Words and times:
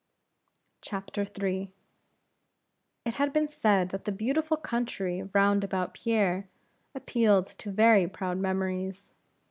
III. 0.91 1.71
It 3.05 3.13
has 3.13 3.29
been 3.29 3.47
said 3.47 3.89
that 3.89 4.05
the 4.05 4.11
beautiful 4.11 4.57
country 4.57 5.29
round 5.31 5.63
about 5.63 5.93
Pierre 5.93 6.47
appealed 6.95 7.45
to 7.59 7.69
very 7.69 8.07
proud 8.07 8.39
memories. 8.39 9.13